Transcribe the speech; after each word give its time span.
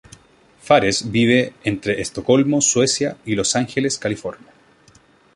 Fares 0.67 1.11
vive 1.11 1.53
entre 1.63 2.01
Estocolmo, 2.01 2.59
Suecia, 2.61 3.17
y 3.23 3.35
Los 3.35 3.55
Ángeles, 3.55 3.99
California. 3.99 4.49